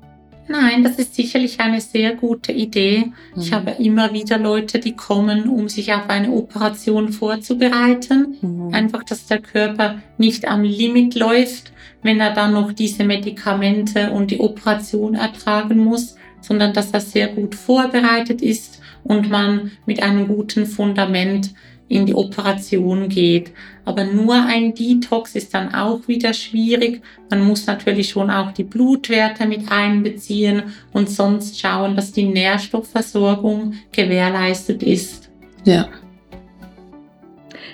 Nein, 0.47 0.83
das 0.83 0.99
ist 0.99 1.15
sicherlich 1.15 1.59
eine 1.59 1.81
sehr 1.81 2.15
gute 2.15 2.51
Idee. 2.51 3.05
Mhm. 3.35 3.41
Ich 3.41 3.51
habe 3.51 3.71
immer 3.79 4.13
wieder 4.13 4.37
Leute, 4.37 4.79
die 4.79 4.95
kommen, 4.95 5.49
um 5.49 5.69
sich 5.69 5.91
auf 5.93 6.07
eine 6.09 6.31
Operation 6.31 7.11
vorzubereiten. 7.11 8.37
Mhm. 8.41 8.73
Einfach, 8.73 9.03
dass 9.03 9.25
der 9.25 9.39
Körper 9.39 10.01
nicht 10.17 10.47
am 10.47 10.63
Limit 10.63 11.15
läuft, 11.15 11.71
wenn 12.03 12.19
er 12.19 12.33
dann 12.33 12.53
noch 12.53 12.73
diese 12.73 13.03
Medikamente 13.03 14.11
und 14.11 14.29
die 14.29 14.39
Operation 14.39 15.15
ertragen 15.15 15.79
muss, 15.79 16.15
sondern 16.41 16.73
dass 16.73 16.91
er 16.91 17.01
sehr 17.01 17.29
gut 17.29 17.55
vorbereitet 17.55 18.43
ist 18.43 18.81
und 19.03 19.29
man 19.31 19.71
mit 19.87 20.03
einem 20.03 20.27
guten 20.27 20.67
Fundament 20.67 21.55
in 21.87 22.05
die 22.05 22.15
Operation 22.15 23.09
geht. 23.09 23.51
Aber 23.85 24.03
nur 24.03 24.33
ein 24.33 24.73
Detox 24.73 25.35
ist 25.35 25.53
dann 25.53 25.73
auch 25.73 26.07
wieder 26.07 26.33
schwierig. 26.33 27.01
Man 27.29 27.45
muss 27.45 27.67
natürlich 27.67 28.09
schon 28.09 28.31
auch 28.31 28.51
die 28.51 28.63
Blutwerte 28.63 29.45
mit 29.45 29.71
einbeziehen 29.71 30.63
und 30.91 31.09
sonst 31.09 31.59
schauen, 31.59 31.95
dass 31.95 32.11
die 32.11 32.25
Nährstoffversorgung 32.25 33.73
gewährleistet 33.91 34.81
ist. 34.81 35.29
Ja. 35.65 35.87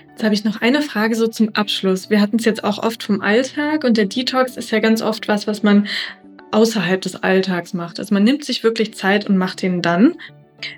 Jetzt 0.09 0.23
habe 0.23 0.33
ich 0.35 0.43
noch 0.43 0.61
eine 0.61 0.81
Frage 0.81 1.15
so 1.15 1.27
zum 1.27 1.55
Abschluss. 1.55 2.09
Wir 2.09 2.19
hatten 2.19 2.35
es 2.35 2.45
jetzt 2.45 2.63
auch 2.63 2.77
oft 2.83 3.01
vom 3.01 3.21
Alltag 3.21 3.85
und 3.85 3.97
der 3.97 4.05
Detox 4.05 4.57
ist 4.57 4.69
ja 4.71 4.79
ganz 4.79 5.01
oft 5.01 5.27
was, 5.27 5.47
was 5.47 5.63
man 5.63 5.87
außerhalb 6.51 7.01
des 7.01 7.15
Alltags 7.15 7.73
macht. 7.73 7.99
Also 7.99 8.13
man 8.13 8.23
nimmt 8.23 8.43
sich 8.43 8.63
wirklich 8.63 8.93
Zeit 8.93 9.27
und 9.27 9.37
macht 9.37 9.61
den 9.61 9.81
dann. 9.81 10.15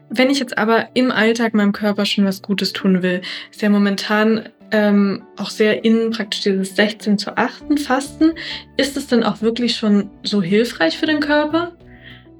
Wenn 0.10 0.30
ich 0.30 0.39
jetzt 0.39 0.58
aber 0.58 0.89
im 0.93 1.12
Alltag 1.12 1.54
meinem 1.54 1.72
Körper 1.72 2.06
schon 2.06 2.26
was 2.26 2.41
Gutes 2.41 2.74
tun 2.74 3.02
will, 3.04 3.22
ist 3.52 3.62
ja 3.62 3.69
momentan 3.69 4.50
ähm, 4.72 5.24
auch 5.38 5.50
sehr 5.50 5.86
in 5.86 6.10
praktisch 6.10 6.41
dieses 6.41 6.76
16 6.76 7.17
zu 7.17 7.38
8 7.38 7.80
Fasten. 7.80 8.34
Ist 8.76 8.98
es 8.98 9.08
dann 9.08 9.24
auch 9.24 9.41
wirklich 9.41 9.76
schon 9.76 10.10
so 10.24 10.41
hilfreich 10.41 10.98
für 10.98 11.06
den 11.06 11.19
Körper, 11.19 11.74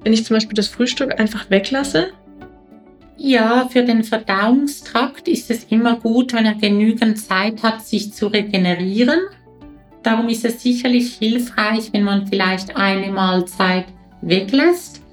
wenn 0.02 0.12
ich 0.12 0.24
zum 0.24 0.36
Beispiel 0.36 0.54
das 0.54 0.68
Frühstück 0.68 1.18
einfach 1.18 1.48
weglasse? 1.50 2.08
Ja, 3.16 3.68
für 3.70 3.84
den 3.84 4.02
Verdauungstrakt 4.02 5.28
ist 5.28 5.50
es 5.50 5.64
immer 5.64 5.96
gut, 5.96 6.32
wenn 6.32 6.44
er 6.44 6.56
genügend 6.56 7.18
Zeit 7.18 7.62
hat, 7.62 7.86
sich 7.86 8.12
zu 8.12 8.26
regenerieren. 8.26 9.20
Darum 10.02 10.28
ist 10.28 10.44
es 10.44 10.60
sicherlich 10.60 11.14
hilfreich, 11.14 11.92
wenn 11.92 12.02
man 12.02 12.26
vielleicht 12.26 12.76
eine 12.76 13.12
Mahlzeit 13.12 13.86
weglässt 14.20 15.03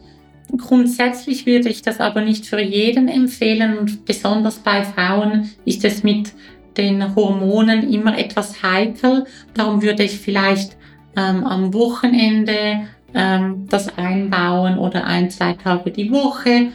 Grundsätzlich 0.57 1.45
würde 1.45 1.69
ich 1.69 1.81
das 1.81 1.99
aber 1.99 2.21
nicht 2.21 2.45
für 2.45 2.59
jeden 2.59 3.07
empfehlen 3.07 3.77
und 3.77 4.05
besonders 4.05 4.59
bei 4.59 4.83
Frauen 4.83 5.49
ist 5.65 5.85
es 5.85 6.03
mit 6.03 6.33
den 6.77 7.15
Hormonen 7.15 7.91
immer 7.91 8.17
etwas 8.17 8.61
heikel. 8.63 9.25
Darum 9.53 9.81
würde 9.81 10.03
ich 10.03 10.19
vielleicht 10.19 10.77
ähm, 11.15 11.43
am 11.45 11.73
Wochenende 11.73 12.87
ähm, 13.13 13.67
das 13.69 13.97
einbauen 13.97 14.77
oder 14.77 15.05
ein, 15.05 15.29
zwei 15.29 15.53
Tage 15.53 15.91
die 15.91 16.11
Woche. 16.11 16.71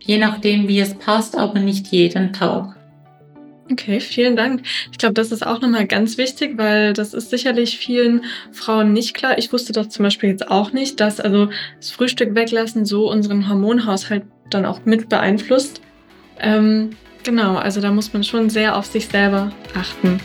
je 0.00 0.18
nachdem, 0.18 0.68
wie 0.68 0.80
es 0.80 0.94
passt, 0.94 1.36
aber 1.36 1.60
nicht 1.60 1.88
jeden 1.88 2.32
Tag. 2.32 2.77
Okay, 3.70 4.00
vielen 4.00 4.36
Dank. 4.36 4.62
Ich 4.90 4.98
glaube, 4.98 5.14
das 5.14 5.30
ist 5.30 5.46
auch 5.46 5.60
nochmal 5.60 5.86
ganz 5.86 6.16
wichtig, 6.16 6.56
weil 6.56 6.94
das 6.94 7.12
ist 7.12 7.30
sicherlich 7.30 7.78
vielen 7.78 8.24
Frauen 8.52 8.92
nicht 8.92 9.14
klar. 9.14 9.36
Ich 9.36 9.52
wusste 9.52 9.72
das 9.72 9.90
zum 9.90 10.04
Beispiel 10.04 10.30
jetzt 10.30 10.50
auch 10.50 10.72
nicht, 10.72 11.00
dass 11.00 11.20
also 11.20 11.48
das 11.76 11.90
Frühstück 11.90 12.34
weglassen 12.34 12.86
so 12.86 13.10
unseren 13.10 13.48
Hormonhaushalt 13.48 14.24
dann 14.50 14.64
auch 14.64 14.84
mit 14.84 15.08
beeinflusst. 15.08 15.82
Ähm, 16.40 16.90
genau, 17.24 17.56
also 17.56 17.80
da 17.80 17.90
muss 17.90 18.12
man 18.12 18.24
schon 18.24 18.48
sehr 18.48 18.76
auf 18.76 18.86
sich 18.86 19.06
selber 19.06 19.52
achten. 19.74 20.18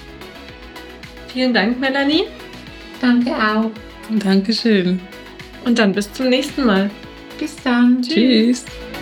Vielen 1.28 1.54
Dank, 1.54 1.80
Melanie. 1.80 2.24
Danke 3.02 3.32
auch. 3.32 3.72
Dankeschön. 4.24 5.00
Und 5.66 5.80
dann 5.80 5.94
bis 5.94 6.12
zum 6.14 6.30
nächsten 6.30 6.66
Mal. 6.66 6.90
Bis 7.40 7.56
dann. 7.64 8.02
Tschüss. 8.02 8.64
Tschüss. 8.64 8.93